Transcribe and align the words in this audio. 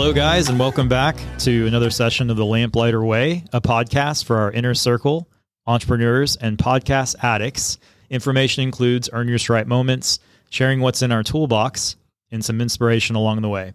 Hello, 0.00 0.12
guys, 0.12 0.48
and 0.48 0.60
welcome 0.60 0.88
back 0.88 1.16
to 1.38 1.66
another 1.66 1.90
session 1.90 2.30
of 2.30 2.36
the 2.36 2.44
Lamplighter 2.44 3.04
Way, 3.04 3.42
a 3.52 3.60
podcast 3.60 4.26
for 4.26 4.36
our 4.36 4.52
inner 4.52 4.72
circle, 4.72 5.28
entrepreneurs, 5.66 6.36
and 6.36 6.56
podcast 6.56 7.16
addicts. 7.20 7.78
Information 8.08 8.62
includes 8.62 9.10
earn 9.12 9.26
your 9.26 9.38
stripe 9.38 9.66
moments, 9.66 10.20
sharing 10.50 10.78
what's 10.78 11.02
in 11.02 11.10
our 11.10 11.24
toolbox, 11.24 11.96
and 12.30 12.44
some 12.44 12.60
inspiration 12.60 13.16
along 13.16 13.42
the 13.42 13.48
way. 13.48 13.72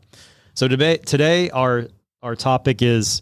So 0.53 0.69
debate 0.69 1.05
today, 1.05 1.49
our 1.49 1.87
our 2.21 2.37
topic 2.37 2.81
is 2.81 3.21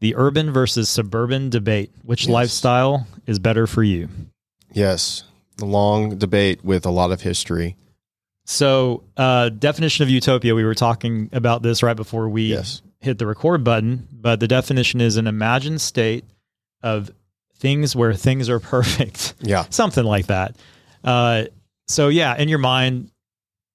the 0.00 0.14
urban 0.16 0.52
versus 0.52 0.90
suburban 0.90 1.48
debate. 1.48 1.90
Which 2.04 2.26
Yes. 2.26 2.32
lifestyle 2.34 3.06
is 3.26 3.38
better 3.38 3.66
for 3.66 3.82
you? 3.82 4.10
Yes, 4.74 5.24
the 5.56 5.64
long 5.64 6.18
debate 6.18 6.62
with 6.62 6.84
a 6.84 6.90
lot 6.90 7.12
of 7.12 7.22
history. 7.22 7.76
So, 8.44 9.04
uh, 9.16 9.50
definition 9.50 10.02
of 10.02 10.10
utopia. 10.10 10.54
We 10.54 10.64
were 10.64 10.74
talking 10.74 11.30
about 11.32 11.62
this 11.62 11.82
right 11.82 11.96
before 11.96 12.28
we 12.28 12.42
Yes. 12.48 12.82
hit 13.00 13.18
the 13.18 13.26
record 13.26 13.62
button, 13.64 14.08
but 14.12 14.40
the 14.40 14.48
definition 14.48 15.00
is 15.00 15.16
an 15.16 15.26
imagined 15.26 15.80
state 15.80 16.24
of 16.82 17.10
things 17.58 17.94
where 17.94 18.12
things 18.14 18.48
are 18.48 18.58
perfect, 18.58 19.34
Yeah, 19.40 19.64
something 19.70 20.04
like 20.04 20.26
that. 20.26 20.56
Uh, 21.04 21.44
so, 21.86 22.08
yeah, 22.08 22.36
in 22.36 22.48
your 22.48 22.58
mind, 22.58 23.10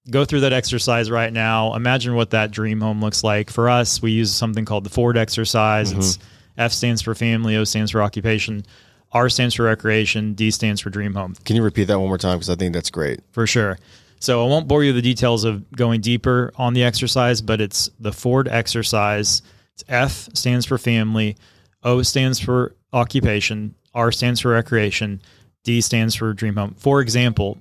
go 0.10 0.26
through 0.26 0.42
that 0.42 0.54
exercise 0.54 1.10
right 1.10 1.32
now. 1.32 1.74
Imagine 1.76 2.16
what 2.16 2.32
that 2.32 2.52
dream 2.52 2.82
home 2.82 3.00
looks 3.02 3.24
like. 3.24 3.50
For 3.50 3.70
us, 3.70 4.02
we 4.02 4.12
use 4.12 4.34
something 4.34 4.66
called 4.66 4.84
the 4.84 4.90
Ford 4.90 5.18
exercise. 5.18 5.92
It's 5.94 6.20
F 6.58 6.72
stands 6.74 7.02
for 7.02 7.16
family, 7.16 7.56
O 7.56 7.64
stands 7.64 7.92
for 7.92 8.02
occupation, 8.02 8.66
R 9.14 9.30
stands 9.30 9.56
for 9.56 9.64
recreation, 9.64 10.34
D 10.34 10.52
stands 10.52 10.82
for 10.82 10.90
dream 10.90 11.14
home 11.14 11.36
can 11.46 11.56
you 11.56 11.64
repeat 11.64 11.86
that 11.86 12.00
one 12.00 12.10
more 12.10 12.18
time? 12.18 12.38
Because 12.38 12.50
I 12.50 12.56
think 12.56 12.74
that's 12.74 12.90
great. 12.90 13.22
for 13.32 13.48
sure. 13.48 13.78
So 14.20 14.44
I 14.44 14.48
won't 14.48 14.68
bore 14.68 14.84
you 14.84 14.94
with 14.94 15.04
the 15.04 15.10
details 15.10 15.44
of 15.44 15.70
going 15.72 16.02
deeper 16.02 16.52
on 16.56 16.74
the 16.74 16.84
exercise, 16.84 17.42
but 17.42 17.62
it's 17.62 17.90
the 18.00 18.12
Ford 18.12 18.48
exercise. 18.48 19.42
It's 19.74 19.84
F 19.88 20.30
stands 20.34 20.66
for 20.66 20.78
family, 20.78 21.38
O 21.84 22.02
stands 22.02 22.40
for 22.40 22.76
occupation, 22.94 23.76
R 23.94 24.12
stands 24.12 24.40
for 24.40 24.52
recreation, 24.52 25.22
D 25.64 25.82
stands 25.82 26.16
for 26.16 26.34
dream 26.34 26.56
home. 26.56 26.76
For 26.78 27.02
example, 27.02 27.60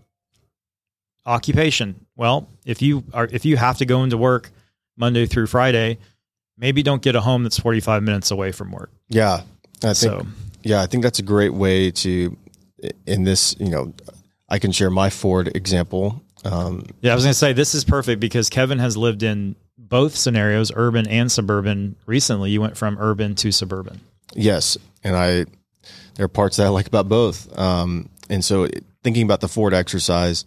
occupation. 1.26 2.06
Well, 2.16 2.48
if 2.64 2.80
you 2.80 3.04
are 3.12 3.28
if 3.30 3.44
you 3.44 3.56
have 3.56 3.78
to 3.78 3.84
go 3.84 4.02
into 4.02 4.16
work 4.16 4.50
Monday 4.96 5.26
through 5.26 5.48
Friday, 5.48 5.98
maybe 6.56 6.82
don't 6.82 7.02
get 7.02 7.14
a 7.14 7.20
home 7.20 7.42
that's 7.42 7.58
45 7.58 8.02
minutes 8.02 8.30
away 8.30 8.52
from 8.52 8.70
work. 8.72 8.90
Yeah, 9.08 9.42
I 9.82 9.92
think. 9.92 9.96
So 9.96 10.26
Yeah, 10.62 10.82
I 10.82 10.86
think 10.86 11.02
that's 11.02 11.18
a 11.18 11.22
great 11.22 11.52
way 11.52 11.90
to. 11.90 12.36
In 13.06 13.24
this, 13.24 13.56
you 13.58 13.70
know, 13.70 13.94
I 14.48 14.58
can 14.58 14.70
share 14.70 14.90
my 14.90 15.10
Ford 15.10 15.50
example. 15.56 16.22
Um, 16.46 16.86
Yeah, 17.00 17.12
I 17.12 17.14
was 17.14 17.24
going 17.24 17.32
to 17.32 17.38
say 17.38 17.52
this 17.52 17.74
is 17.74 17.84
perfect 17.84 18.20
because 18.20 18.48
Kevin 18.48 18.78
has 18.78 18.96
lived 18.96 19.22
in 19.22 19.56
both 19.76 20.16
scenarios, 20.16 20.72
urban 20.74 21.06
and 21.08 21.30
suburban. 21.30 21.96
Recently, 22.06 22.50
you 22.50 22.60
went 22.60 22.76
from 22.76 22.96
urban 22.98 23.34
to 23.36 23.52
suburban. 23.52 24.00
yes, 24.34 24.78
and 25.04 25.16
I 25.16 25.46
there 26.16 26.24
are 26.24 26.28
parts 26.28 26.56
that 26.56 26.66
I 26.66 26.70
like 26.70 26.86
about 26.86 27.08
both. 27.08 27.56
Um, 27.58 28.08
and 28.28 28.44
so, 28.44 28.68
thinking 29.04 29.22
about 29.22 29.40
the 29.40 29.48
Ford 29.48 29.74
exercise, 29.74 30.44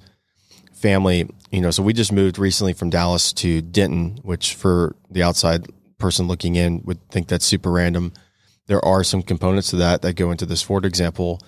family, 0.73 1.29
you 1.51 1.61
know, 1.61 1.71
so 1.71 1.83
we 1.83 1.93
just 1.93 2.11
moved 2.11 2.37
recently 2.39 2.73
from 2.73 2.89
Dallas 2.89 3.31
to 3.33 3.61
Denton, 3.61 4.19
which 4.23 4.55
for 4.55 4.95
the 5.09 5.23
outside 5.23 5.67
person 5.97 6.27
looking 6.27 6.55
in 6.55 6.81
would 6.85 6.99
think 7.09 7.27
that's 7.27 7.45
super 7.45 7.71
random. 7.71 8.13
There 8.67 8.83
are 8.83 9.03
some 9.03 9.21
components 9.21 9.69
to 9.71 9.77
that 9.77 10.01
that 10.01 10.13
go 10.13 10.31
into 10.31 10.45
this 10.45 10.61
Ford 10.61 10.85
example. 10.85 11.39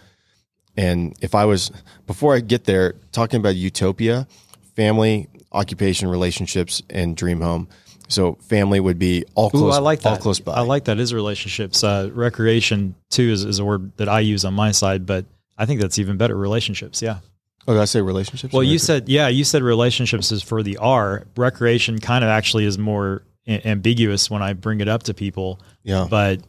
And 0.77 1.15
if 1.21 1.35
I 1.35 1.45
was, 1.45 1.71
before 2.07 2.35
I 2.35 2.39
get 2.39 2.63
there, 2.63 2.93
talking 3.11 3.39
about 3.39 3.55
utopia, 3.55 4.27
family, 4.75 5.27
occupation, 5.51 6.07
relationships, 6.07 6.81
and 6.89 7.15
dream 7.15 7.41
home. 7.41 7.67
So 8.07 8.35
family 8.35 8.79
would 8.79 8.99
be 8.99 9.25
all 9.35 9.47
Ooh, 9.47 9.51
close, 9.51 9.75
I 9.75 9.79
like 9.79 10.01
that. 10.01 10.09
all 10.09 10.17
close 10.17 10.39
by. 10.39 10.53
I 10.53 10.61
like 10.61 10.85
that. 10.85 10.99
Is 10.99 11.13
relationships. 11.13 11.83
Uh, 11.83 12.09
recreation 12.13 12.95
too 13.09 13.31
is, 13.31 13.45
is 13.45 13.59
a 13.59 13.65
word 13.65 13.95
that 13.97 14.09
I 14.09 14.19
use 14.19 14.43
on 14.43 14.53
my 14.53 14.71
side, 14.71 15.05
but 15.05 15.25
I 15.57 15.65
think 15.65 15.79
that's 15.79 15.97
even 15.99 16.17
better. 16.17 16.35
Relationships. 16.35 17.01
Yeah. 17.01 17.19
oh, 17.67 17.73
did 17.73 17.81
I 17.81 17.85
say 17.85 18.01
relationships? 18.01 18.53
Well, 18.53 18.63
you 18.63 18.79
said 18.79 19.07
yeah. 19.07 19.29
You 19.29 19.45
said 19.45 19.61
relationships 19.63 20.31
is 20.31 20.43
for 20.43 20.61
the 20.61 20.75
R. 20.77 21.25
Recreation 21.37 21.99
kind 21.99 22.23
of 22.25 22.29
actually 22.29 22.65
is 22.65 22.77
more 22.77 23.23
a- 23.47 23.65
ambiguous 23.65 24.29
when 24.29 24.41
I 24.41 24.53
bring 24.53 24.81
it 24.81 24.89
up 24.89 25.03
to 25.03 25.13
people, 25.13 25.61
yeah. 25.83 26.05
but 26.09 26.41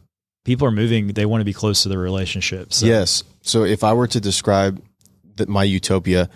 people 0.43 0.67
are 0.67 0.71
moving. 0.71 1.07
They 1.07 1.25
want 1.25 1.41
to 1.41 1.45
be 1.45 1.53
close 1.53 1.83
to 1.83 1.89
their 1.89 1.99
relationships. 1.99 2.77
So, 2.77 2.87
Yes. 2.87 3.23
So 3.43 3.63
if 3.63 3.83
I 3.83 3.93
were 3.93 4.07
to 4.07 4.19
describe 4.19 4.81
the, 5.35 5.45
my 5.47 5.63
utopia, 5.63 6.29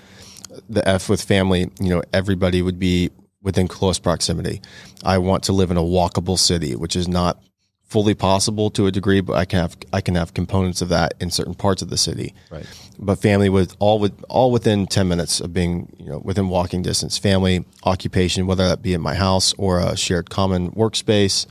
the 0.69 0.88
F 0.88 1.09
with 1.09 1.22
family, 1.22 1.72
you 1.79 1.90
know, 1.90 2.03
everybody 2.13 2.62
would 2.62 2.79
be 2.79 3.09
within 3.41 3.68
close 3.68 3.97
proximity. 3.97 4.62
I 5.03 5.18
want 5.18 5.44
to 5.44 5.53
live 5.53 5.72
in 5.72 5.78
a 5.78 5.81
walkable 5.81 6.38
city, 6.38 6.75
which 6.75 6.95
is 6.95 7.07
not 7.07 7.41
fully 7.88 8.13
possible 8.13 8.69
to 8.72 8.85
a 8.88 8.91
degree, 8.91 9.22
but 9.22 9.38
I 9.38 9.45
can 9.45 9.59
have 9.59 9.78
I 9.94 10.01
can 10.01 10.16
have 10.16 10.34
components 10.34 10.81
of 10.81 10.90
that 10.90 11.13
in 11.22 11.31
certain 11.31 11.53
parts 11.53 11.81
of 11.81 11.90
the 11.90 11.97
city. 11.97 12.34
Right. 12.51 12.66
But 13.00 13.19
family 13.19 13.47
with 13.47 13.75
all 13.79 14.00
with 14.00 14.13
all 14.28 14.51
within 14.51 14.85
ten 14.85 15.07
minutes 15.07 15.39
of 15.39 15.53
being 15.53 15.94
you 15.97 16.09
know 16.09 16.19
within 16.19 16.50
walking 16.50 16.81
distance. 16.81 17.18
Family 17.18 17.63
occupation, 17.84 18.45
whether 18.47 18.68
that 18.68 18.81
be 18.81 18.94
at 18.94 19.00
my 19.00 19.16
house 19.16 19.53
or 19.57 19.79
a 19.79 19.95
shared 19.95 20.29
common 20.29 20.72
workspace 20.72 21.47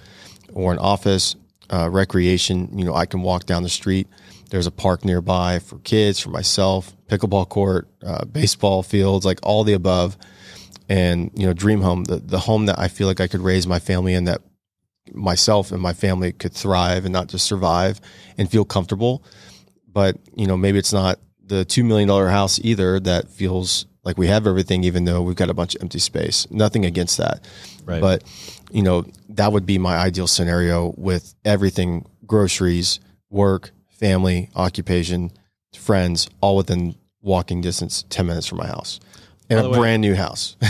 or 0.53 0.73
an 0.73 0.79
office. 0.79 1.35
Uh, 1.69 1.91
recreation, 1.91 2.79
you 2.79 2.85
know, 2.85 2.95
I 2.95 3.07
can 3.07 3.23
walk 3.23 3.45
down 3.45 3.65
the 3.65 3.69
street. 3.69 4.07
There's 4.51 4.67
a 4.67 4.71
park 4.71 5.05
nearby 5.05 5.59
for 5.59 5.79
kids, 5.81 6.21
for 6.21 6.31
myself, 6.31 6.97
pickleball 7.09 7.49
court, 7.49 7.89
uh, 8.05 8.25
baseball 8.27 8.83
fields, 8.83 9.27
like 9.27 9.41
all 9.43 9.65
the 9.65 9.73
above. 9.73 10.17
And 10.89 11.31
you 11.35 11.47
know, 11.47 11.53
dream 11.53 11.81
home, 11.81 12.05
the 12.05 12.17
the 12.19 12.39
home 12.39 12.67
that 12.67 12.79
I 12.79 12.89
feel 12.89 13.09
like 13.09 13.21
I 13.21 13.27
could 13.27 13.41
raise 13.41 13.67
my 13.67 13.81
family 13.81 14.15
in, 14.15 14.25
that 14.25 14.41
myself 15.13 15.73
and 15.73 15.81
my 15.81 15.93
family 15.93 16.33
could 16.33 16.53
thrive 16.53 17.05
and 17.05 17.13
not 17.13 17.29
just 17.29 17.47
survive 17.47 18.01
and 18.39 18.51
feel 18.51 18.65
comfortable. 18.65 19.25
But 19.89 20.17
you 20.37 20.47
know, 20.47 20.57
maybe 20.57 20.79
it's 20.79 20.93
not 20.93 21.19
the 21.45 21.65
two 21.65 21.83
million 21.85 22.09
dollar 22.09 22.29
house 22.29 22.61
either 22.63 23.01
that 23.01 23.29
feels 23.29 23.87
like 24.05 24.17
we 24.17 24.29
have 24.29 24.47
everything, 24.47 24.85
even 24.85 25.05
though 25.05 25.23
we've 25.23 25.35
got 25.37 25.51
a 25.51 25.55
bunch 25.55 25.75
of 25.75 25.83
empty 25.83 25.99
space. 25.99 26.47
Nothing 26.51 26.85
against 26.85 27.17
that, 27.19 27.45
Right. 27.85 28.01
but 28.01 28.23
you 28.71 28.83
know, 28.83 29.05
that 29.31 29.53
would 29.53 29.67
be 29.67 29.79
my 29.79 29.97
ideal 29.97 30.29
scenario 30.29 30.95
with 30.97 31.35
everything: 31.45 32.05
groceries, 32.27 33.01
work, 33.31 33.73
family, 33.99 34.51
occupation, 34.55 35.31
friends, 35.77 36.29
all 36.41 36.57
within 36.57 36.95
walking 37.23 37.61
distance, 37.61 38.05
ten 38.09 38.27
minutes 38.27 38.47
from 38.47 38.59
my 38.59 38.67
house, 38.67 39.01
and 39.51 39.59
a 39.61 39.69
way- 39.71 39.79
brand 39.79 40.03
new 40.03 40.15
house. 40.15 40.57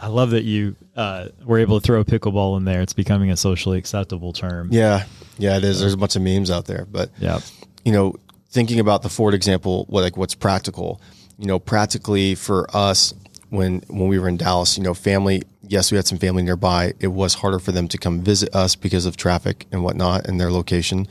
I 0.00 0.08
love 0.08 0.30
that 0.30 0.44
you 0.44 0.76
uh, 0.96 1.28
were 1.44 1.58
able 1.58 1.80
to 1.80 1.84
throw 1.86 2.04
pickleball 2.04 2.56
in 2.58 2.64
there. 2.64 2.80
It's 2.82 2.92
becoming 2.92 3.30
a 3.30 3.36
socially 3.36 3.78
acceptable 3.78 4.32
term. 4.32 4.68
yeah, 4.70 5.04
yeah, 5.38 5.56
it 5.56 5.64
is. 5.64 5.80
There's 5.80 5.94
a 5.94 5.96
bunch 5.96 6.16
of 6.16 6.22
memes 6.22 6.50
out 6.50 6.66
there, 6.66 6.86
but 6.90 7.10
Yeah. 7.18 7.40
you 7.84 7.92
know, 7.92 8.14
thinking 8.50 8.78
about 8.80 9.02
the 9.02 9.08
Ford 9.08 9.32
example, 9.34 9.86
what 9.88 10.02
like 10.02 10.16
what's 10.16 10.34
practical, 10.34 11.00
you 11.38 11.46
know, 11.46 11.58
practically 11.58 12.34
for 12.34 12.66
us 12.76 13.14
when 13.50 13.82
when 13.88 14.08
we 14.08 14.18
were 14.18 14.28
in 14.28 14.36
Dallas, 14.36 14.76
you 14.76 14.84
know, 14.84 14.94
family. 14.94 15.42
Yes, 15.66 15.90
we 15.90 15.96
had 15.96 16.06
some 16.06 16.18
family 16.18 16.42
nearby. 16.42 16.92
It 17.00 17.06
was 17.08 17.34
harder 17.34 17.58
for 17.58 17.72
them 17.72 17.88
to 17.88 17.96
come 17.96 18.20
visit 18.20 18.54
us 18.54 18.74
because 18.76 19.06
of 19.06 19.16
traffic 19.16 19.66
and 19.72 19.82
whatnot 19.84 20.26
and 20.26 20.38
their 20.40 20.50
location. 20.50 21.06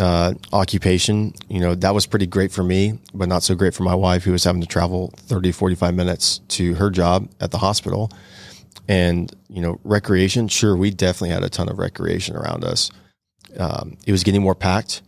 Uh, 0.00 0.32
occupation, 0.54 1.34
you 1.48 1.60
know, 1.60 1.74
that 1.74 1.94
was 1.94 2.06
pretty 2.06 2.26
great 2.26 2.50
for 2.50 2.64
me, 2.64 2.98
but 3.12 3.28
not 3.28 3.42
so 3.42 3.54
great 3.54 3.74
for 3.74 3.82
my 3.82 3.94
wife 3.94 4.24
who 4.24 4.32
was 4.32 4.42
having 4.44 4.62
to 4.62 4.66
travel 4.66 5.12
30, 5.16 5.52
45 5.52 5.94
minutes 5.94 6.40
to 6.48 6.72
her 6.74 6.88
job 6.88 7.28
at 7.38 7.50
the 7.50 7.58
hospital. 7.58 8.10
And, 8.88 9.30
you 9.48 9.60
know, 9.60 9.78
recreation, 9.84 10.48
sure, 10.48 10.74
we 10.74 10.90
definitely 10.90 11.34
had 11.34 11.44
a 11.44 11.50
ton 11.50 11.68
of 11.68 11.78
recreation 11.78 12.34
around 12.34 12.64
us. 12.64 12.90
Um, 13.58 13.98
it 14.06 14.12
was 14.12 14.24
getting 14.24 14.42
more 14.42 14.54
packed 14.54 15.02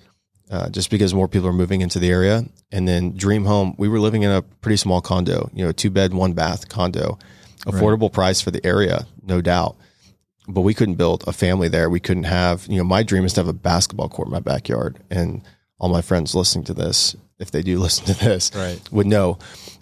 uh, 0.51 0.69
just 0.69 0.91
because 0.91 1.15
more 1.15 1.27
people 1.27 1.49
are 1.49 1.55
moving 1.55 1.81
into 1.81 1.99
the 1.99 2.11
area. 2.11 2.45
And 2.71 2.87
then 2.87 3.17
Dream 3.17 3.47
Home, 3.47 3.75
we 3.79 3.89
were 3.89 3.99
living 3.99 4.23
in 4.23 4.31
a 4.31 4.43
pretty 4.43 4.77
small 4.77 5.01
condo, 5.01 5.51
you 5.55 5.65
know, 5.65 5.73
two 5.73 5.91
bed, 5.91 6.13
one 6.13 6.35
bath 6.35 6.69
condo, 6.69 7.19
affordable 7.67 8.13
price 8.13 8.41
for 8.43 8.51
the 8.51 8.65
area, 8.65 9.07
no 9.23 9.41
doubt. 9.41 9.77
But 10.49 10.63
we 10.63 10.75
couldn't 10.75 10.97
build 10.97 11.23
a 11.27 11.33
family 11.33 11.69
there. 11.69 11.89
We 11.89 12.01
couldn't 12.01 12.25
have, 12.25 12.67
you 12.67 12.77
know, 12.79 12.85
my 12.85 13.03
dream 13.03 13.25
is 13.25 13.33
to 13.35 13.41
have 13.41 13.49
a 13.49 13.53
basketball 13.53 14.09
court 14.09 14.29
in 14.29 14.33
my 14.33 14.41
backyard. 14.41 14.99
And 15.11 15.43
all 15.79 15.89
my 15.89 16.03
friends 16.03 16.35
listening 16.35 16.65
to 16.65 16.75
this, 16.75 17.15
if 17.39 17.51
they 17.53 17.63
do 17.63 17.79
listen 17.81 18.07
to 18.07 18.15
this, 18.15 18.51
Right. 18.55 18.81
would 18.93 19.07
know. 19.07 19.39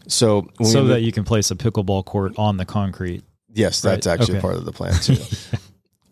So, 0.06 0.48
when 0.58 0.68
So 0.68 0.80
moved- 0.80 0.92
that 0.92 1.02
you 1.02 1.12
can 1.12 1.24
place 1.24 1.50
a 1.50 1.54
pickleball 1.56 2.04
court 2.04 2.34
on 2.36 2.56
the 2.58 2.64
concrete. 2.66 3.22
Yes, 3.52 3.80
that's 3.80 4.06
Right, 4.06 4.12
actually 4.20 4.34
okay. 4.36 4.42
part 4.42 4.54
of 4.56 4.64
the 4.64 4.72
plan 4.72 4.94
too. 5.02 5.16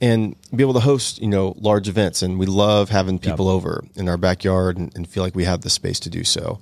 and 0.00 0.34
be 0.54 0.62
able 0.62 0.74
to 0.74 0.80
host, 0.80 1.20
you 1.20 1.28
know, 1.28 1.54
large 1.58 1.88
events. 1.88 2.22
And 2.22 2.38
we 2.38 2.46
love 2.46 2.88
having 2.88 3.18
people 3.18 3.48
over 3.48 3.84
in 3.96 4.08
our 4.08 4.16
backyard 4.16 4.76
and, 4.78 4.94
and 4.96 5.08
feel 5.08 5.22
like 5.22 5.34
we 5.34 5.44
have 5.44 5.60
the 5.62 5.70
space 5.70 6.00
to 6.00 6.10
do 6.10 6.24
so. 6.24 6.58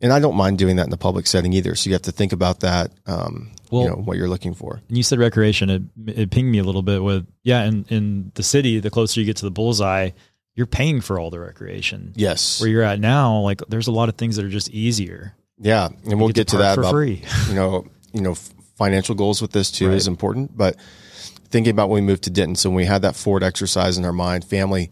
And 0.00 0.12
I 0.12 0.20
don't 0.20 0.36
mind 0.36 0.58
doing 0.58 0.76
that 0.76 0.84
in 0.84 0.90
the 0.90 0.96
public 0.96 1.26
setting 1.26 1.52
either. 1.52 1.74
So 1.74 1.88
you 1.88 1.94
have 1.94 2.02
to 2.02 2.12
think 2.12 2.32
about 2.32 2.60
that, 2.60 2.92
um, 3.06 3.50
Well- 3.70 3.82
you 3.84 3.88
know, 3.90 3.96
what 3.96 4.16
you're 4.16 4.28
looking 4.28 4.54
for. 4.54 4.80
And 4.88 4.96
you 4.96 5.02
said 5.02 5.18
recreation. 5.18 5.70
It, 5.70 5.82
it 6.06 6.30
pinged 6.30 6.50
me 6.50 6.58
a 6.58 6.64
little 6.64 6.82
bit 6.82 7.02
with 7.02 7.26
yeah. 7.42 7.64
In 7.64 7.84
in 7.88 8.32
the 8.34 8.42
city, 8.42 8.78
the 8.80 8.90
closer 8.90 9.20
you 9.20 9.26
get 9.26 9.36
to 9.38 9.44
the 9.44 9.50
bullseye, 9.50 10.10
you're 10.54 10.66
paying 10.66 11.00
for 11.00 11.18
all 11.18 11.30
the 11.30 11.40
recreation. 11.40 12.12
Yes. 12.16 12.60
Where 12.60 12.68
you're 12.70 12.82
at 12.82 13.00
now, 13.00 13.38
like 13.40 13.60
there's 13.68 13.86
a 13.88 13.92
lot 13.92 14.08
of 14.08 14.16
things 14.16 14.36
that 14.36 14.44
are 14.44 14.48
just 14.50 14.70
easier. 14.70 15.34
Yeah. 15.58 15.88
And 16.04 16.18
we'll 16.18 16.28
You 16.28 16.34
get 16.34 16.48
to 16.48 16.56
park 16.56 16.62
that 16.62 16.74
for 16.76 16.80
about, 16.82 16.90
free. 16.92 17.22
you 17.48 17.54
know, 17.54 17.86
you 18.12 18.20
know, 18.20 18.34
financial 18.76 19.14
goals 19.14 19.40
with 19.42 19.52
this 19.52 19.70
too 19.70 19.88
Right. 19.88 19.96
is 19.96 20.06
important, 20.06 20.56
but 20.56 20.76
thinking 21.50 21.70
about 21.70 21.88
when 21.88 22.02
we 22.02 22.06
moved 22.06 22.24
to 22.24 22.30
Denton. 22.30 22.56
So 22.56 22.68
when 22.70 22.76
we 22.76 22.84
had 22.84 23.02
that 23.02 23.16
Ford 23.16 23.42
exercise 23.42 23.96
in 23.98 24.04
our 24.04 24.12
mind, 24.12 24.44
family, 24.44 24.90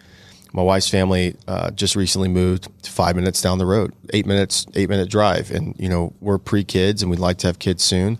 my 0.52 0.62
wife's 0.62 0.88
family 0.88 1.34
uh, 1.48 1.70
just 1.72 1.96
recently 1.96 2.28
moved 2.28 2.68
five 2.84 3.16
minutes 3.16 3.42
down 3.42 3.58
the 3.58 3.66
road, 3.66 3.92
eight 4.12 4.24
minutes, 4.24 4.66
eight 4.74 4.88
minute 4.88 5.10
drive. 5.10 5.50
And, 5.50 5.74
you 5.78 5.88
know, 5.88 6.12
we're 6.20 6.38
pre 6.38 6.62
kids 6.64 7.02
and 7.02 7.10
we'd 7.10 7.18
like 7.20 7.38
to 7.38 7.46
have 7.48 7.58
kids 7.58 7.82
soon. 7.82 8.18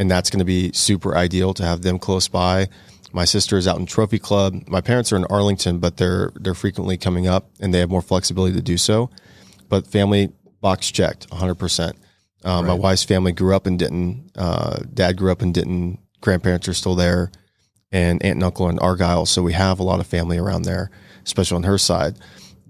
And 0.00 0.10
that's 0.10 0.30
going 0.30 0.38
to 0.38 0.46
be 0.46 0.72
super 0.72 1.14
ideal 1.14 1.52
to 1.52 1.62
have 1.62 1.82
them 1.82 1.98
close 1.98 2.26
by. 2.26 2.68
My 3.12 3.26
sister 3.26 3.58
is 3.58 3.68
out 3.68 3.78
in 3.78 3.84
Trophy 3.84 4.18
Club. 4.18 4.54
My 4.66 4.80
parents 4.80 5.12
are 5.12 5.16
in 5.16 5.26
Arlington, 5.26 5.78
but 5.78 5.98
they're 5.98 6.32
they're 6.36 6.54
frequently 6.54 6.96
coming 6.96 7.26
up 7.26 7.50
and 7.60 7.74
they 7.74 7.80
have 7.80 7.90
more 7.90 8.00
flexibility 8.00 8.54
to 8.56 8.62
do 8.62 8.78
so. 8.78 9.10
But 9.68 9.86
family 9.86 10.32
box 10.62 10.90
checked, 10.90 11.28
100%. 11.28 11.94
Um, 12.44 12.66
My 12.66 12.72
wife's 12.72 13.04
family 13.04 13.32
grew 13.32 13.54
up 13.54 13.66
in 13.66 13.76
Denton. 13.76 14.30
Uh, 14.34 14.78
dad 14.94 15.18
grew 15.18 15.30
up 15.30 15.42
in 15.42 15.52
Denton. 15.52 15.98
Grandparents 16.22 16.66
are 16.66 16.74
still 16.74 16.94
there, 16.94 17.30
and 17.92 18.22
aunt 18.22 18.36
and 18.36 18.44
uncle 18.44 18.66
are 18.66 18.70
in 18.70 18.78
Argyle. 18.78 19.26
So 19.26 19.42
we 19.42 19.52
have 19.52 19.80
a 19.80 19.82
lot 19.82 20.00
of 20.00 20.06
family 20.06 20.38
around 20.38 20.62
there, 20.62 20.90
especially 21.26 21.56
on 21.56 21.64
her 21.64 21.76
side. 21.78 22.16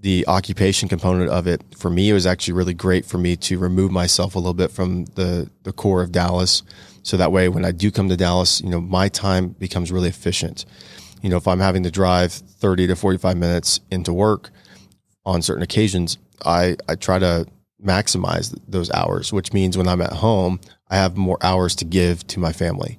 The 0.01 0.25
occupation 0.27 0.89
component 0.89 1.29
of 1.29 1.47
it 1.47 1.61
for 1.77 1.89
me 1.89 2.09
it 2.09 2.13
was 2.13 2.25
actually 2.25 2.55
really 2.55 2.73
great 2.73 3.05
for 3.05 3.17
me 3.17 3.35
to 3.37 3.57
remove 3.57 3.91
myself 3.91 4.35
a 4.35 4.39
little 4.39 4.53
bit 4.53 4.71
from 4.71 5.05
the 5.15 5.49
the 5.63 5.71
core 5.71 6.01
of 6.01 6.11
Dallas, 6.11 6.63
so 7.03 7.17
that 7.17 7.31
way 7.31 7.49
when 7.49 7.65
I 7.65 7.71
do 7.71 7.91
come 7.91 8.09
to 8.09 8.17
Dallas, 8.17 8.61
you 8.61 8.69
know 8.69 8.81
my 8.81 9.09
time 9.09 9.49
becomes 9.49 9.91
really 9.91 10.09
efficient. 10.09 10.65
You 11.21 11.29
know, 11.29 11.37
if 11.37 11.47
I'm 11.47 11.59
having 11.59 11.83
to 11.83 11.91
drive 11.91 12.33
30 12.33 12.87
to 12.87 12.95
45 12.95 13.37
minutes 13.37 13.79
into 13.91 14.11
work 14.11 14.49
on 15.23 15.43
certain 15.43 15.61
occasions, 15.61 16.17
I 16.43 16.77
I 16.89 16.95
try 16.95 17.19
to 17.19 17.45
maximize 17.83 18.57
those 18.67 18.91
hours, 18.91 19.31
which 19.31 19.53
means 19.53 19.77
when 19.77 19.87
I'm 19.87 20.01
at 20.01 20.13
home, 20.13 20.59
I 20.89 20.95
have 20.95 21.15
more 21.15 21.37
hours 21.41 21.75
to 21.75 21.85
give 21.85 22.25
to 22.27 22.39
my 22.39 22.53
family 22.53 22.97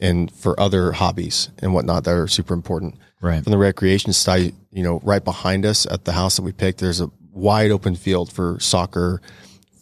and 0.00 0.32
for 0.32 0.58
other 0.58 0.92
hobbies 0.92 1.50
and 1.58 1.74
whatnot 1.74 2.04
that 2.04 2.14
are 2.14 2.28
super 2.28 2.54
important. 2.54 2.96
Right. 3.20 3.42
From 3.42 3.50
the 3.50 3.58
recreation 3.58 4.12
side, 4.12 4.54
you 4.72 4.82
know, 4.82 5.00
right 5.04 5.22
behind 5.22 5.66
us 5.66 5.86
at 5.86 6.04
the 6.04 6.12
house 6.12 6.36
that 6.36 6.42
we 6.42 6.52
picked, 6.52 6.80
there's 6.80 7.00
a 7.00 7.10
wide 7.32 7.70
open 7.70 7.94
field 7.94 8.32
for 8.32 8.58
soccer, 8.60 9.20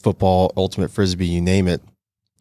football, 0.03 0.53
ultimate 0.57 0.91
frisbee, 0.91 1.27
you 1.27 1.41
name 1.41 1.69
it. 1.69 1.81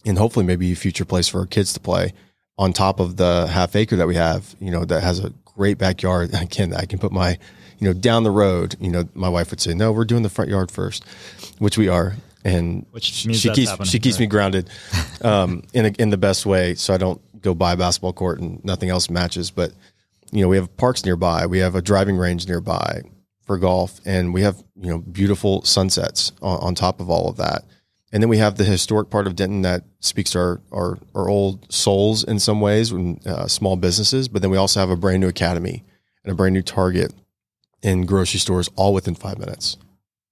And 0.06 0.18
hopefully 0.18 0.46
maybe 0.46 0.72
a 0.72 0.76
future 0.76 1.06
place 1.06 1.28
for 1.28 1.40
our 1.40 1.46
kids 1.46 1.74
to 1.74 1.80
play 1.80 2.14
on 2.58 2.74
top 2.74 3.00
of 3.00 3.18
the 3.18 3.48
half 3.48 3.76
acre 3.76 3.96
that 3.98 4.08
we 4.08 4.16
have, 4.16 4.56
you 4.60 4.72
know, 4.72 4.86
that 4.86 5.04
has 5.04 5.24
a 5.24 5.32
great 5.46 5.78
backyard. 5.78 6.34
Again, 6.42 6.74
I 6.74 6.86
can 6.86 6.98
put 6.98 7.12
my, 7.12 7.38
you 7.80 7.88
know, 7.88 7.94
down 7.94 8.24
the 8.24 8.32
road, 8.32 8.76
you 8.80 8.90
know, 8.90 9.08
my 9.14 9.30
wife 9.30 9.52
would 9.52 9.62
say, 9.62 9.74
no, 9.74 9.92
we're 9.92 10.06
doing 10.06 10.24
the 10.24 10.30
front 10.30 10.50
yard 10.50 10.72
first, 10.72 11.04
which 11.60 11.78
we 11.78 11.88
are. 11.88 12.16
And 12.44 12.86
Which 12.92 13.04
she 13.04 13.50
keeps, 13.50 13.70
happening, 13.70 13.88
she 13.88 14.00
keeps 14.00 14.20
me 14.20 14.26
grounded, 14.26 14.70
um, 15.22 15.64
in 15.74 15.88
a, 15.88 15.90
in 16.00 16.12
the 16.12 16.18
best 16.18 16.46
way. 16.46 16.76
So 16.76 16.94
I 16.94 16.98
don't 16.98 17.20
go 17.48 17.56
buy 17.56 17.74
a 17.74 17.78
basketball 17.78 18.14
court 18.14 18.40
and 18.40 18.64
nothing 18.64 18.90
else 18.90 19.10
matches. 19.10 19.52
But, 19.52 19.72
you 20.32 20.42
know, 20.42 20.48
we 20.48 20.58
have 20.58 20.76
parks 20.78 21.06
nearby. 21.06 21.46
We 21.46 21.60
have 21.60 21.76
a 21.76 21.82
driving 21.82 22.18
range 22.18 22.48
nearby 22.48 23.02
for 23.42 23.58
golf 23.58 24.02
and 24.06 24.34
we 24.34 24.42
have, 24.42 24.64
you 24.76 24.90
know, 24.90 25.00
beautiful 25.00 25.64
sunsets 25.64 26.32
on, 26.42 26.60
on 26.60 26.76
top 26.76 27.00
of 27.00 27.10
all 27.10 27.30
of 27.30 27.38
that. 27.38 27.64
And 28.12 28.24
then 28.24 28.30
we 28.30 28.38
have 28.38 28.56
the 28.56 28.64
historic 28.64 29.10
part 29.10 29.28
of 29.28 29.36
Denton 29.36 29.64
that 29.64 29.84
speaks 30.00 30.32
to 30.32 30.40
our, 30.40 30.62
our, 30.72 31.00
our 31.14 31.30
old 31.30 31.72
souls 31.72 32.24
in 32.24 32.40
some 32.40 32.62
ways, 32.62 32.94
when, 32.94 33.20
uh, 33.26 33.48
small 33.48 33.76
businesses. 33.76 34.28
But 34.28 34.42
then 34.42 34.52
we 34.52 34.58
also 34.58 34.80
have 34.80 34.90
a 34.90 34.96
brand 34.96 35.22
new 35.22 35.28
academy 35.28 35.84
and 36.24 36.32
a 36.32 36.36
brand 36.36 36.54
new 36.54 36.62
Target 36.62 37.14
and 37.84 38.08
grocery 38.08 38.40
stores 38.40 38.70
all 38.76 38.94
within 38.94 39.16
five 39.16 39.38
minutes. 39.38 39.78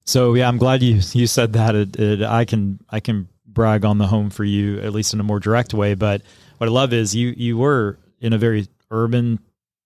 So 0.05 0.35
yeah, 0.35 0.47
I'm 0.47 0.57
glad 0.57 0.83
you 0.83 1.01
you 1.13 1.27
said 1.27 1.53
that. 1.53 1.75
It, 1.75 1.99
it, 1.99 2.21
I 2.21 2.45
can 2.45 2.79
I 2.89 2.99
can 2.99 3.27
brag 3.45 3.85
on 3.85 3.97
the 3.97 4.07
home 4.07 4.29
for 4.29 4.43
you 4.43 4.79
at 4.79 4.93
least 4.93 5.13
in 5.13 5.19
a 5.19 5.23
more 5.23 5.39
direct 5.39 5.73
way. 5.73 5.95
But 5.95 6.21
what 6.57 6.67
I 6.67 6.71
love 6.71 6.93
is 6.93 7.15
you 7.15 7.33
you 7.37 7.57
were 7.57 7.97
in 8.19 8.33
a 8.33 8.37
very 8.37 8.67
urban 8.91 9.39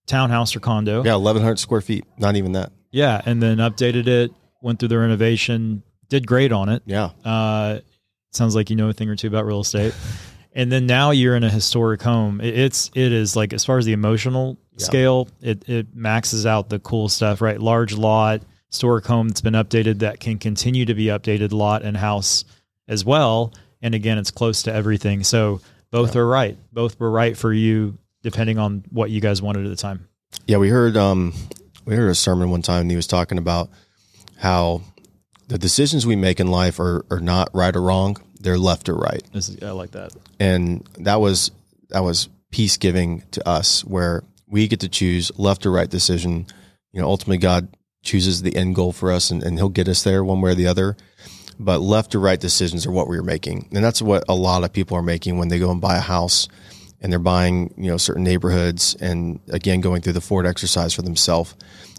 townhouse 0.06 0.54
or 0.56 0.60
condo. 0.60 1.04
Yeah, 1.04 1.14
1,100 1.16 1.58
square 1.58 1.80
feet. 1.80 2.04
Not 2.18 2.36
even 2.36 2.52
that. 2.52 2.72
Yeah, 2.90 3.20
and 3.24 3.42
then 3.42 3.58
updated 3.58 4.06
it, 4.08 4.32
went 4.62 4.78
through 4.80 4.88
the 4.88 4.98
renovation, 4.98 5.82
did 6.08 6.26
great 6.26 6.50
on 6.52 6.68
it. 6.68 6.82
Yeah. 6.86 7.10
Uh, 7.24 7.80
sounds 8.32 8.54
like 8.54 8.70
you 8.70 8.76
know 8.76 8.88
a 8.88 8.92
thing 8.92 9.08
or 9.08 9.16
two 9.16 9.28
about 9.28 9.46
real 9.46 9.60
estate. 9.60 9.94
and 10.52 10.70
then 10.72 10.86
now 10.86 11.10
you're 11.12 11.36
in 11.36 11.44
a 11.44 11.50
historic 11.50 12.02
home. 12.02 12.40
It, 12.40 12.58
it's 12.58 12.90
it 12.94 13.12
is 13.12 13.36
like 13.36 13.52
as 13.52 13.64
far 13.64 13.78
as 13.78 13.84
the 13.84 13.92
emotional 13.92 14.58
Yeah. 14.76 14.84
scale, 14.84 15.28
it 15.40 15.68
it 15.68 15.94
maxes 15.94 16.46
out 16.46 16.68
the 16.68 16.78
cool 16.80 17.08
stuff. 17.08 17.40
Right, 17.40 17.60
large 17.60 17.96
lot, 17.96 18.42
historic 18.68 19.06
home 19.06 19.28
that's 19.28 19.40
been 19.40 19.54
updated 19.54 20.00
that 20.00 20.18
can 20.20 20.38
continue 20.38 20.84
to 20.86 20.94
be 20.94 21.06
updated, 21.06 21.52
lot 21.52 21.82
and 21.82 21.96
house 21.96 22.44
as 22.88 23.04
well. 23.04 23.52
And 23.82 23.94
again, 23.94 24.18
it's 24.18 24.30
close 24.32 24.64
to 24.64 24.74
everything. 24.74 25.22
So 25.24 25.60
both 25.90 26.16
are 26.16 26.26
right. 26.26 26.56
Both 26.72 26.98
were 27.00 27.10
right 27.10 27.36
for 27.36 27.52
you, 27.52 27.98
depending 28.22 28.58
on 28.58 28.84
what 28.90 29.10
you 29.10 29.20
guys 29.20 29.42
wanted 29.42 29.64
at 29.64 29.70
the 29.70 29.76
time. 29.76 30.08
Yeah, 30.46 30.58
we 30.58 30.68
heard 30.68 30.96
um, 30.96 31.34
we 31.84 31.96
heard 31.96 32.10
a 32.10 32.14
sermon 32.14 32.50
one 32.50 32.62
time, 32.62 32.82
and 32.82 32.90
he 32.90 32.96
was 32.96 33.06
talking 33.06 33.38
about 33.38 33.70
how 34.38 34.82
the 35.48 35.58
decisions 35.58 36.06
we 36.06 36.16
make 36.16 36.40
in 36.40 36.48
life 36.48 36.78
are 36.80 37.04
are 37.10 37.20
not 37.20 37.48
right 37.52 37.74
or 37.74 37.82
wrong; 37.82 38.16
they're 38.40 38.58
left 38.58 38.88
or 38.88 38.94
right. 38.94 39.22
Is, 39.34 39.56
I 39.62 39.70
like 39.70 39.90
that. 39.92 40.12
and 40.38 40.86
that 40.98 41.20
was 41.20 41.50
that 41.88 42.00
was 42.00 42.28
peace 42.50 42.76
giving 42.76 43.22
to 43.32 43.48
us 43.48 43.84
where 43.84 44.22
we 44.46 44.66
get 44.68 44.80
to 44.80 44.88
choose 44.88 45.30
left 45.38 45.64
or 45.66 45.70
right 45.70 45.88
decision 45.88 46.46
you 46.92 47.00
know 47.00 47.06
ultimately 47.06 47.38
god 47.38 47.68
chooses 48.02 48.42
the 48.42 48.56
end 48.56 48.74
goal 48.74 48.92
for 48.92 49.12
us 49.12 49.30
and, 49.30 49.40
and 49.44 49.56
he'll 49.56 49.68
get 49.68 49.86
us 49.86 50.02
there 50.02 50.24
one 50.24 50.40
way 50.40 50.50
or 50.50 50.54
the 50.56 50.66
other 50.66 50.96
but 51.60 51.80
left 51.80 52.14
or 52.14 52.20
right 52.20 52.40
decisions 52.40 52.86
are 52.86 52.90
what 52.90 53.08
we 53.08 53.18
are 53.18 53.22
making. 53.22 53.68
And 53.72 53.84
that's 53.84 54.00
what 54.00 54.24
a 54.28 54.34
lot 54.34 54.64
of 54.64 54.72
people 54.72 54.96
are 54.96 55.02
making 55.02 55.38
when 55.38 55.48
they 55.48 55.58
go 55.58 55.70
and 55.70 55.80
buy 55.80 55.96
a 55.96 56.00
house 56.00 56.48
and 57.00 57.12
they're 57.12 57.18
buying 57.18 57.72
you 57.76 57.90
know 57.90 57.96
certain 57.96 58.24
neighborhoods 58.24 58.96
and 59.00 59.40
again 59.50 59.80
going 59.80 60.02
through 60.02 60.14
the 60.14 60.20
ford 60.20 60.46
exercise 60.46 60.94
for 60.94 61.02
themselves. 61.02 61.54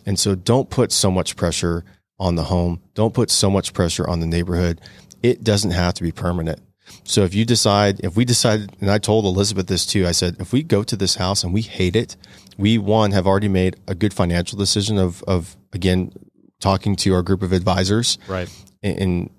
And 0.05 0.19
so 0.19 0.35
don't 0.35 0.69
put 0.69 0.91
so 0.91 1.11
much 1.11 1.35
pressure 1.35 1.85
on 2.19 2.35
the 2.35 2.43
home. 2.43 2.81
Don't 2.95 3.13
put 3.13 3.29
so 3.29 3.49
much 3.49 3.73
pressure 3.73 4.07
on 4.07 4.19
the 4.19 4.27
neighborhood. 4.27 4.81
It 5.21 5.43
doesn't 5.43 5.71
have 5.71 5.93
to 5.95 6.03
be 6.03 6.11
permanent. 6.11 6.59
So 7.03 7.23
if 7.23 7.33
you 7.33 7.45
decide, 7.45 7.99
if 8.03 8.15
we 8.15 8.25
decide, 8.25 8.75
and 8.81 8.91
I 8.91 8.97
told 8.97 9.25
Elizabeth 9.25 9.67
this 9.67 9.85
too, 9.85 10.05
I 10.05 10.11
said, 10.11 10.35
if 10.39 10.51
we 10.51 10.61
go 10.61 10.83
to 10.83 10.95
this 10.95 11.15
house 11.15 11.43
and 11.43 11.53
we 11.53 11.61
hate 11.61 11.95
it, 11.95 12.17
we 12.57 12.77
one 12.77 13.11
have 13.11 13.25
already 13.25 13.47
made 13.47 13.77
a 13.87 13.95
good 13.95 14.13
financial 14.13 14.57
decision 14.57 14.97
of, 14.97 15.23
of 15.23 15.55
again, 15.73 16.11
talking 16.59 16.95
to 16.97 17.13
our 17.13 17.21
group 17.21 17.41
of 17.43 17.53
advisors. 17.53 18.17
Right. 18.27 18.49
and, 18.83 18.97
and 18.99 19.29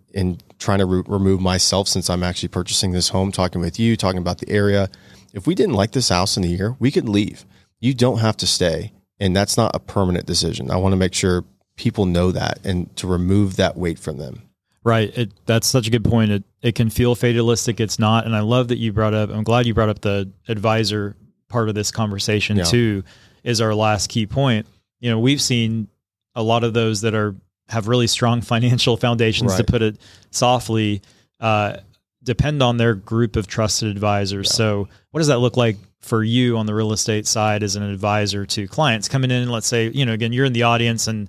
trying 0.58 0.78
to 0.78 0.86
re- 0.86 1.02
remove 1.06 1.40
myself 1.40 1.88
since 1.88 2.08
I'm 2.10 2.22
actually 2.22 2.48
purchasing 2.48 2.92
this 2.92 3.08
home, 3.08 3.32
talking 3.32 3.60
with 3.60 3.78
you, 3.78 3.96
talking 3.96 4.18
about 4.18 4.38
the 4.38 4.48
area. 4.48 4.88
If 5.32 5.46
we 5.46 5.54
didn't 5.54 5.74
like 5.74 5.92
this 5.92 6.08
house 6.08 6.36
in 6.36 6.44
a 6.44 6.48
year, 6.48 6.76
we 6.78 6.90
could 6.90 7.08
leave. 7.08 7.44
You 7.80 7.94
don't 7.94 8.18
have 8.18 8.36
to 8.38 8.46
stay. 8.46 8.92
And 9.18 9.34
that's 9.36 9.56
not 9.56 9.74
a 9.74 9.78
permanent 9.78 10.26
decision. 10.26 10.70
I 10.70 10.76
want 10.76 10.92
to 10.92 10.96
make 10.96 11.14
sure 11.14 11.44
people 11.76 12.06
know 12.06 12.32
that 12.32 12.58
and 12.64 12.94
to 12.96 13.06
remove 13.06 13.56
that 13.56 13.76
weight 13.76 13.98
from 13.98 14.18
them. 14.18 14.42
Right. 14.84 15.16
It, 15.16 15.32
that's 15.46 15.66
such 15.68 15.86
a 15.86 15.90
good 15.90 16.04
point. 16.04 16.32
It, 16.32 16.44
it 16.60 16.74
can 16.74 16.90
feel 16.90 17.14
fatalistic. 17.14 17.78
It's 17.80 17.98
not. 17.98 18.26
And 18.26 18.34
I 18.34 18.40
love 18.40 18.68
that 18.68 18.78
you 18.78 18.92
brought 18.92 19.14
up, 19.14 19.30
I'm 19.30 19.44
glad 19.44 19.66
you 19.66 19.74
brought 19.74 19.88
up 19.88 20.00
the 20.00 20.30
advisor 20.48 21.16
part 21.48 21.68
of 21.68 21.74
this 21.74 21.90
conversation 21.92 22.56
Yeah. 22.56 22.64
too, 22.64 23.04
is 23.44 23.60
our 23.60 23.74
last 23.74 24.08
key 24.08 24.26
point. 24.26 24.66
You 25.00 25.10
know, 25.10 25.20
we've 25.20 25.40
seen 25.40 25.88
a 26.34 26.42
lot 26.42 26.64
of 26.64 26.74
those 26.74 27.02
that 27.02 27.14
are, 27.14 27.36
have 27.72 27.88
really 27.88 28.06
strong 28.06 28.40
financial 28.54 28.96
foundations 28.96 29.56
to 29.56 29.64
put 29.64 29.82
it 29.82 29.96
softly, 30.30 31.02
uh, 31.40 31.78
depend 32.22 32.62
on 32.62 32.76
their 32.76 32.94
group 32.94 33.34
of 33.34 33.46
trusted 33.46 33.88
advisors. 33.90 34.52
So 34.54 34.88
what 35.10 35.18
does 35.18 35.26
that 35.26 35.38
look 35.38 35.56
like 35.56 35.76
for 36.00 36.22
you 36.22 36.56
on 36.56 36.66
the 36.66 36.74
real 36.74 36.92
estate 36.92 37.26
side 37.26 37.62
as 37.62 37.74
an 37.74 37.82
advisor 37.82 38.46
to 38.46 38.68
clients 38.68 39.08
coming 39.08 39.30
in? 39.30 39.48
Let's 39.48 39.66
say, 39.66 39.88
you 39.88 40.06
know, 40.06 40.12
again, 40.12 40.32
you're 40.32 40.44
in 40.44 40.52
the 40.52 40.62
audience 40.62 41.08
and 41.08 41.28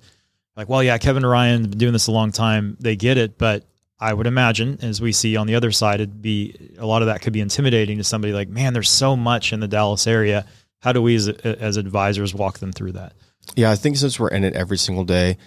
like, 0.55 0.69
well, 0.69 0.83
yeah, 0.83 0.97
Kevin 0.99 1.25
Ryan 1.25 1.63
been 1.63 1.79
doing 1.79 1.93
this 1.93 2.07
a 2.07 2.11
long 2.11 2.31
time. 2.31 2.77
They 2.79 2.95
get 2.95 3.17
it, 3.17 3.39
but 3.39 3.63
I 3.99 4.13
would 4.13 4.27
imagine, 4.27 4.79
as 4.81 5.01
we 5.01 5.11
see 5.11 5.35
on 5.35 5.47
the 5.47 5.55
other 5.55 5.71
side, 5.71 5.95
it'd 5.95 6.21
be 6.21 6.55
a 6.77 6.85
lot 6.85 7.01
of 7.01 7.07
that 7.07 7.21
could 7.21 7.33
be 7.33 7.41
intimidating 7.41 7.97
to 7.97 8.03
somebody. 8.03 8.33
Like, 8.33 8.49
man, 8.49 8.73
there's 8.73 8.89
so 8.89 9.15
much 9.15 9.53
in 9.53 9.61
the 9.61 9.67
Dallas 9.67 10.05
area. 10.05 10.45
How 10.79 10.91
do 10.91 11.01
we, 11.01 11.15
as, 11.15 11.29
as 11.29 11.77
advisors, 11.77 12.33
walk 12.35 12.59
them 12.59 12.71
through 12.71 12.91
that? 12.93 13.13
Yeah, 13.55 13.71
I 13.71 13.75
think 13.75 13.97
since 13.97 14.19
we're 14.19 14.29
in 14.29 14.43
it 14.43 14.53
every 14.53 14.77
single 14.77 15.05
day, 15.05 15.37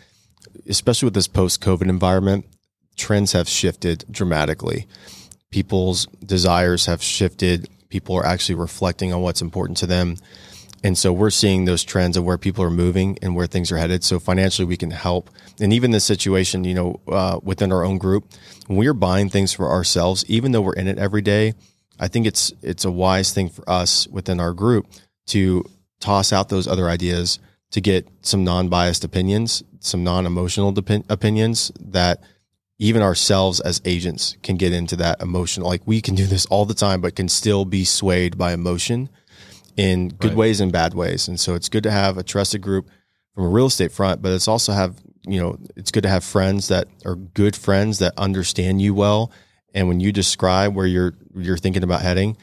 especially 0.68 1.06
with 1.06 1.14
this 1.14 1.28
post 1.28 1.62
COVID 1.62 1.88
environment, 1.88 2.46
trends 2.96 3.32
have 3.32 3.48
shifted 3.48 4.04
dramatically. 4.10 4.86
People's 5.50 6.06
desires 6.24 6.86
have 6.86 7.02
shifted. 7.02 7.68
People 7.88 8.16
are 8.16 8.26
actually 8.26 8.56
reflecting 8.56 9.12
on 9.12 9.22
what's 9.22 9.42
important 9.42 9.78
to 9.78 9.86
them. 9.86 10.16
And 10.84 10.96
so 10.96 11.12
we're 11.12 11.30
seeing 11.30 11.64
those 11.64 11.82
trends 11.82 12.16
of 12.16 12.24
where 12.24 12.38
people 12.38 12.62
are 12.62 12.70
moving 12.70 13.18
and 13.22 13.34
where 13.34 13.46
things 13.46 13.72
are 13.72 13.78
headed. 13.78 14.04
So 14.04 14.18
financially, 14.18 14.66
we 14.66 14.76
can 14.76 14.90
help. 14.90 15.30
And 15.58 15.72
even 15.72 15.90
this 15.90 16.04
situation, 16.04 16.64
you 16.64 16.74
know, 16.74 17.00
uh, 17.08 17.40
within 17.42 17.72
our 17.72 17.84
own 17.84 17.98
group, 17.98 18.30
we're 18.68 18.94
buying 18.94 19.28
things 19.28 19.52
for 19.52 19.70
ourselves, 19.70 20.24
even 20.28 20.52
though 20.52 20.60
we're 20.60 20.74
in 20.74 20.86
it 20.86 20.98
every 20.98 21.22
day, 21.22 21.54
I 21.98 22.08
think 22.08 22.26
it's 22.26 22.52
it's 22.62 22.84
a 22.84 22.90
wise 22.90 23.32
thing 23.32 23.48
for 23.48 23.68
us 23.68 24.06
within 24.08 24.38
our 24.38 24.52
group 24.52 24.86
to 25.28 25.64
toss 26.00 26.32
out 26.32 26.48
those 26.48 26.68
other 26.68 26.88
ideas 26.88 27.38
to 27.76 27.80
get 27.82 28.08
some 28.22 28.42
non-biased 28.42 29.04
opinions, 29.04 29.62
some 29.80 30.02
non-emotional 30.02 30.72
depi- 30.72 31.04
opinions 31.10 31.70
that 31.78 32.22
even 32.78 33.02
ourselves 33.02 33.60
as 33.60 33.82
agents 33.84 34.34
can 34.42 34.56
get 34.56 34.72
into 34.72 34.96
that 34.96 35.20
emotional. 35.20 35.68
Like 35.68 35.82
we 35.84 36.00
can 36.00 36.14
do 36.14 36.24
this 36.24 36.46
all 36.46 36.64
the 36.64 36.72
time, 36.72 37.02
but 37.02 37.14
can 37.16 37.28
still 37.28 37.66
be 37.66 37.84
swayed 37.84 38.38
by 38.38 38.54
emotion 38.54 39.10
in 39.76 40.08
good 40.08 40.28
Right. 40.30 40.38
ways 40.38 40.60
and 40.62 40.72
bad 40.72 40.94
ways. 40.94 41.28
And 41.28 41.38
so 41.38 41.54
it's 41.54 41.68
good 41.68 41.82
to 41.82 41.90
have 41.90 42.16
a 42.16 42.22
trusted 42.22 42.62
group 42.62 42.88
from 43.34 43.44
a 43.44 43.48
real 43.48 43.66
estate 43.66 43.92
front, 43.92 44.22
but 44.22 44.32
it's 44.32 44.48
also 44.48 44.72
have, 44.72 44.96
you 45.28 45.38
know, 45.38 45.58
it's 45.76 45.90
good 45.90 46.04
to 46.04 46.08
have 46.08 46.24
friends 46.24 46.68
that 46.68 46.88
are 47.04 47.16
good 47.16 47.54
friends 47.54 47.98
that 47.98 48.14
understand 48.16 48.80
you 48.80 48.94
well. 48.94 49.30
And 49.74 49.86
when 49.86 50.00
you 50.00 50.12
describe 50.12 50.74
where 50.74 50.86
you're 50.86 51.12
you're 51.36 51.58
thinking 51.58 51.82
about 51.82 52.00
heading 52.00 52.38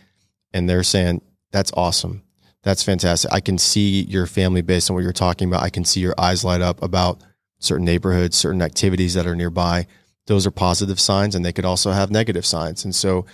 and 0.54 0.70
they're 0.70 0.84
saying, 0.84 1.22
That's 1.52 1.72
awesome. 1.76 2.22
That's 2.64 2.82
fantastic. 2.82 3.32
I 3.32 3.42
can 3.42 3.58
see 3.58 4.04
your 4.04 4.26
family 4.26 4.62
based 4.62 4.90
on 4.90 4.96
what 4.96 5.04
you're 5.04 5.12
talking 5.12 5.50
about. 5.50 5.64
I 5.64 5.70
can 5.70 5.84
see 5.84 6.00
your 6.00 6.16
eyes 6.18 6.44
light 6.44 6.62
up 6.62 6.82
about 6.82 7.22
certain 7.60 7.86
neighborhoods, 7.86 8.38
certain 8.38 8.62
activities 8.62 9.14
that 9.14 9.28
are 9.28 9.36
nearby. 9.36 9.86
Those 10.28 10.48
are 10.48 10.52
positive 10.52 11.00
signs 11.00 11.36
and 11.36 11.44
they 11.44 11.52
could 11.52 11.66
also 11.66 11.92
have 11.92 12.10
negative 12.10 12.46
signs. 12.46 12.86
And 12.86 12.96
so 12.96 13.26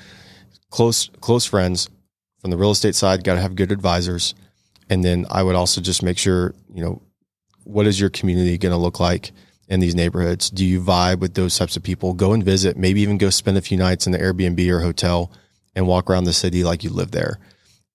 close 0.71 1.09
close 1.21 1.45
friends 1.45 1.89
from 2.39 2.49
the 2.49 2.57
real 2.57 2.71
estate 2.71 2.95
side 2.95 3.23
got 3.23 3.35
to 3.35 3.41
have 3.41 3.55
good 3.55 3.71
advisors. 3.71 4.33
And 4.89 5.03
then 5.03 5.27
I 5.29 5.43
would 5.43 5.55
also 5.55 5.79
just 5.79 6.01
make 6.01 6.17
sure, 6.17 6.55
you 6.73 6.83
know, 6.83 7.01
what 7.63 7.85
is 7.85 7.99
your 7.99 8.09
community 8.09 8.57
going 8.57 8.71
to 8.71 8.77
look 8.77 8.99
like 8.99 9.31
in 9.67 9.79
these 9.79 9.93
neighborhoods? 9.93 10.49
Do 10.49 10.65
you 10.65 10.81
vibe 10.81 11.19
with 11.19 11.35
those 11.35 11.55
types 11.55 11.77
of 11.77 11.83
people? 11.83 12.15
Go 12.15 12.33
and 12.33 12.43
visit, 12.43 12.77
maybe 12.77 13.01
even 13.01 13.19
go 13.19 13.29
spend 13.29 13.59
a 13.59 13.61
few 13.61 13.77
nights 13.77 14.07
in 14.07 14.11
the 14.11 14.17
Airbnb 14.17 14.67
or 14.71 14.79
hotel 14.79 15.31
and 15.75 15.85
walk 15.85 16.09
around 16.09 16.23
the 16.23 16.33
city 16.33 16.63
like 16.63 16.83
you 16.83 16.89
live 16.89 17.11
there 17.11 17.37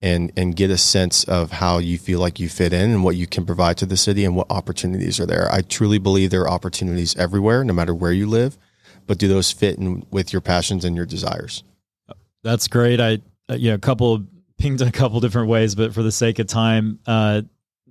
and 0.04 0.30
and 0.36 0.54
get 0.54 0.70
a 0.70 0.76
sense 0.76 1.24
of 1.24 1.50
how 1.50 1.78
you 1.78 1.96
feel 1.96 2.20
like 2.20 2.38
you 2.38 2.46
fit 2.46 2.74
in 2.74 2.90
and 2.90 3.02
what 3.02 3.16
you 3.16 3.26
can 3.26 3.46
provide 3.46 3.78
to 3.78 3.86
the 3.86 3.96
city 3.96 4.22
and 4.26 4.36
what 4.36 4.46
opportunities 4.50 5.18
are 5.18 5.24
there. 5.24 5.50
I 5.50 5.62
truly 5.62 5.98
believe 5.98 6.30
there 6.30 6.42
are 6.42 6.50
opportunities 6.50 7.16
everywhere 7.16 7.64
no 7.64 7.72
matter 7.72 7.94
where 7.94 8.12
you 8.12 8.26
live, 8.26 8.58
but 9.06 9.18
do 9.18 9.28
those 9.28 9.50
fit 9.50 9.78
in 9.78 10.04
with 10.10 10.30
your 10.30 10.42
passions 10.42 10.84
and 10.84 10.94
your 10.94 11.06
desires? 11.06 11.64
That's 12.42 12.68
great. 12.68 13.00
I, 13.00 13.20
uh, 13.48 13.54
you 13.54 13.70
know, 13.70 13.76
a 13.76 13.78
couple 13.78 14.26
pinged 14.58 14.82
a 14.82 14.92
couple 14.92 15.20
different 15.20 15.48
ways, 15.48 15.74
but 15.74 15.94
for 15.94 16.02
the 16.02 16.12
sake 16.12 16.38
of 16.38 16.48
time, 16.48 16.98
uh, 17.06 17.40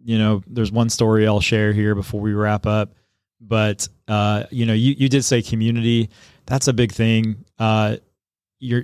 you 0.06 0.20
know, 0.20 0.44
there's 0.46 0.72
one 0.72 0.90
story 0.90 1.28
I'll 1.28 1.42
share 1.42 1.74
here 1.74 1.96
before 1.96 2.22
we 2.22 2.34
wrap 2.34 2.68
up. 2.68 2.94
But 3.42 3.90
uh, 4.08 4.44
you 4.52 4.68
know, 4.68 4.74
you 4.74 4.94
you 4.98 5.10
did 5.10 5.24
say 5.24 5.42
community. 5.42 6.12
That's 6.46 6.68
a 6.68 6.74
big 6.74 6.92
thing. 6.92 7.44
Uh, 7.58 7.98
your 8.64 8.84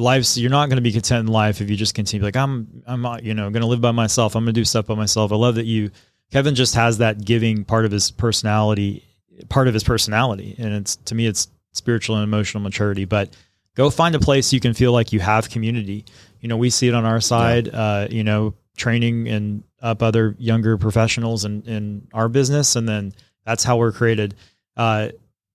life's 0.00 0.38
you're 0.38 0.50
not 0.50 0.70
going 0.70 0.76
to 0.76 0.82
be 0.82 0.90
content 0.90 1.26
in 1.26 1.32
life 1.32 1.60
if 1.60 1.68
you 1.68 1.76
just 1.76 1.94
continue 1.94 2.24
like 2.24 2.36
I'm 2.36 2.82
I'm 2.86 3.04
uh, 3.04 3.18
you 3.18 3.34
know 3.34 3.50
going 3.50 3.60
to 3.60 3.66
live 3.66 3.80
by 3.80 3.92
myself. 3.92 4.34
I'm 4.34 4.44
going 4.44 4.54
to 4.54 4.60
do 4.60 4.64
stuff 4.64 4.86
by 4.86 4.94
myself. 4.94 5.32
I 5.32 5.36
love 5.36 5.56
that 5.56 5.66
you 5.66 5.90
Kevin 6.30 6.54
just 6.54 6.74
has 6.76 6.98
that 6.98 7.22
giving 7.22 7.64
part 7.64 7.84
of 7.84 7.92
his 7.92 8.10
personality, 8.10 9.04
part 9.50 9.68
of 9.68 9.74
his 9.74 9.84
personality, 9.84 10.54
and 10.58 10.72
it's 10.72 10.96
to 10.96 11.14
me 11.14 11.26
it's 11.26 11.48
spiritual 11.72 12.16
and 12.16 12.24
emotional 12.24 12.62
maturity. 12.62 13.04
But 13.04 13.36
go 13.76 13.90
find 13.90 14.14
a 14.14 14.18
place 14.18 14.52
you 14.52 14.60
can 14.60 14.72
feel 14.72 14.92
like 14.92 15.12
you 15.12 15.20
have 15.20 15.50
community. 15.50 16.06
You 16.40 16.48
know, 16.48 16.56
we 16.56 16.70
see 16.70 16.88
it 16.88 16.94
on 16.94 17.04
our 17.04 17.20
side. 17.20 17.68
Uh, 17.68 18.08
you 18.10 18.24
know, 18.24 18.54
training 18.78 19.28
and 19.28 19.62
up 19.82 20.02
other 20.02 20.34
younger 20.38 20.78
professionals 20.78 21.44
in 21.44 21.62
in 21.62 22.08
our 22.14 22.30
business, 22.30 22.76
and 22.76 22.88
then 22.88 23.12
that's 23.44 23.62
how 23.62 23.76
we're 23.76 23.92
created. 23.92 24.34
Uh, 24.74 25.08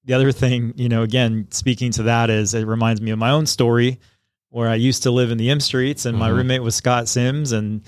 the 0.08 0.14
other 0.16 0.32
thing, 0.32 0.74
you 0.78 0.90
know, 0.90 1.04
again, 1.04 1.48
speaking 1.52 1.92
to 1.92 2.04
that 2.04 2.30
is 2.32 2.54
it 2.56 2.66
reminds 2.66 3.00
me 3.02 3.12
of 3.12 3.20
my 3.20 3.30
own 3.30 3.46
story 3.46 4.00
where 4.50 4.68
I 4.70 4.76
used 4.76 5.04
to 5.04 5.12
live 5.12 5.30
in 5.30 5.38
the 5.38 5.50
M 5.52 5.60
streets 5.60 6.06
and 6.06 6.18
my 6.18 6.30
Mhm. 6.32 6.38
roommate 6.38 6.64
was 6.64 6.74
Scott 6.76 7.08
Sims 7.08 7.52
and 7.52 7.82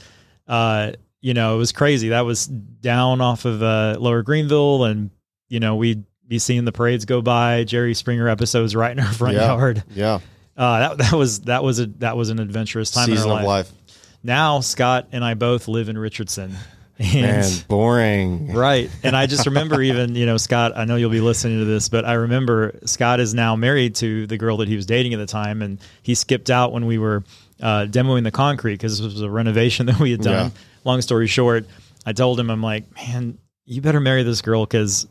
uh, 0.48 0.92
you 1.22 1.34
know, 1.34 1.56
it 1.56 1.58
was 1.58 1.72
crazy. 1.72 2.10
That 2.10 2.22
was 2.26 2.46
down 2.48 3.20
off 3.22 3.46
of 3.46 3.62
uh, 3.64 3.98
Lower 4.00 4.22
Greenville 4.22 4.84
and 4.86 5.10
you 5.50 5.60
know, 5.60 5.76
we'd 5.76 6.04
be 6.28 6.38
seeing 6.38 6.64
the 6.66 6.72
parades 6.72 7.06
go 7.06 7.22
by, 7.24 7.64
Jerry 7.64 7.96
Springer 7.96 8.30
episodes 8.30 8.76
right 8.76 8.92
in 8.92 9.00
our 9.04 9.12
front 9.14 9.36
Yeah. 9.36 9.48
yard. 9.48 9.84
Yeah. 9.96 10.20
Uh, 10.56 10.80
that 10.80 10.98
that 11.00 11.14
was 11.14 11.40
that 11.42 11.64
was 11.64 11.80
a 11.80 11.86
that 12.00 12.16
was 12.18 12.30
an 12.30 12.40
adventurous 12.40 12.92
time 12.92 13.06
Season 13.08 13.26
in 13.28 13.32
our 13.32 13.40
of 13.40 13.46
life. 13.46 13.72
life. 13.72 13.96
Now 14.24 14.60
Scott 14.60 15.08
and 15.14 15.24
I 15.24 15.34
both 15.36 15.68
live 15.70 15.88
in 15.90 15.98
Richardson. 15.98 16.56
And 17.00 17.22
Man, 17.22 17.50
boring. 17.70 18.54
Right. 18.54 18.90
And 19.04 19.16
I 19.16 19.26
just 19.26 19.46
remember 19.46 19.82
even, 19.82 20.16
you 20.16 20.26
know, 20.26 20.36
Scott, 20.36 20.74
I 20.76 20.84
know 20.84 20.98
you'll 20.98 21.10
be 21.10 21.22
listening 21.22 21.60
to 21.60 21.66
this, 21.66 21.88
but 21.88 22.04
I 22.04 22.14
remember 22.14 22.78
Scott 22.86 23.22
is 23.22 23.34
now 23.34 23.56
married 23.56 23.96
to 23.96 24.28
the 24.28 24.38
girl 24.38 24.58
that 24.58 24.68
he 24.68 24.76
was 24.76 24.86
dating 24.86 25.14
at 25.14 25.18
the 25.20 25.26
time. 25.26 25.62
And 25.62 25.80
he 26.02 26.14
skipped 26.14 26.50
out 26.50 26.74
when 26.74 26.86
we 26.86 26.98
were 26.98 27.24
uh, 27.62 27.86
demoing 27.90 28.24
the 28.24 28.32
concrete 28.32 28.74
because 28.74 28.98
this 29.00 29.14
was 29.14 29.22
a 29.22 29.30
renovation 29.30 29.86
that 29.88 29.98
we 30.00 30.12
had 30.12 30.22
done. 30.22 30.48
Yeah. 30.48 30.62
Long 30.84 31.02
story 31.02 31.28
short, 31.28 31.66
I 32.06 32.12
told 32.12 32.38
him, 32.40 32.50
I'm 32.50 32.62
like, 32.62 32.94
man, 32.96 33.38
you 33.66 33.82
better 33.82 34.02
marry 34.02 34.24
this 34.24 34.42
girl 34.42 34.66
because 34.66 35.08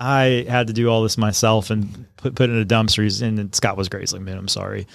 I 0.00 0.44
had 0.48 0.66
to 0.68 0.72
do 0.72 0.88
all 0.88 1.02
this 1.04 1.16
myself 1.18 1.70
and 1.70 2.06
put, 2.16 2.34
put 2.34 2.50
in 2.50 2.60
a 2.60 2.64
dumpster. 2.64 3.02
He's- 3.02 3.20
And 3.20 3.54
Scott 3.54 3.76
was 3.76 3.88
great. 3.88 4.00
He's 4.00 4.12
like, 4.12 4.22
man, 4.22 4.38
I'm 4.38 4.48
sorry. 4.48 4.88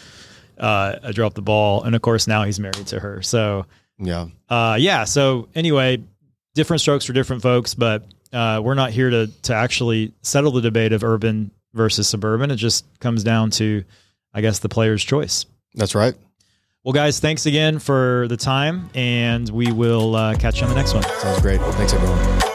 Uh, 0.57 0.97
I 1.03 1.11
dropped 1.13 1.35
the 1.35 1.41
ball. 1.41 1.83
And 1.83 1.95
of 1.95 2.01
course, 2.01 2.27
now 2.27 2.43
he's 2.43 2.59
married 2.59 2.87
to 2.87 2.99
her. 2.99 3.21
So, 3.21 3.65
Yeah. 3.97 4.27
uh, 4.49 4.77
yeah. 4.79 5.03
So 5.05 5.47
anyway, 5.55 6.03
different 6.55 6.81
strokes 6.81 7.05
for 7.05 7.13
different 7.13 7.41
folks, 7.41 7.73
but 7.73 8.05
uh, 8.31 8.61
we're 8.63 8.73
not 8.73 8.91
here 8.91 9.09
to 9.09 9.27
to 9.43 9.53
actually 9.53 10.13
settle 10.21 10.51
the 10.51 10.61
debate 10.61 10.93
of 10.93 11.03
urban 11.03 11.51
versus 11.73 12.07
suburban. 12.07 12.51
It 12.51 12.57
just 12.57 12.85
comes 12.99 13.23
down 13.23 13.51
to, 13.51 13.83
I 14.33 14.41
guess, 14.41 14.59
the 14.59 14.69
player's 14.69 15.03
choice. 15.03 15.45
That's 15.75 15.95
right. 15.95 16.15
Well, 16.83 16.93
guys, 16.93 17.19
thanks 17.19 17.45
again 17.45 17.79
for 17.79 18.27
the 18.27 18.37
time, 18.37 18.89
and 18.93 19.47
we 19.49 19.71
will 19.71 20.15
uh, 20.15 20.35
catch 20.35 20.59
you 20.59 20.67
on 20.67 20.69
the 20.69 20.75
next 20.75 20.93
one. 20.93 21.03
Sounds 21.03 21.41
great. 21.41 21.61
Thanks, 21.61 21.93
everyone. 21.93 22.52